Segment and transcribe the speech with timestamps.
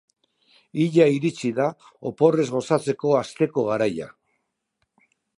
[0.83, 1.67] Ia iritsi da
[2.11, 4.09] oporrez gozatzen hasteko garaia!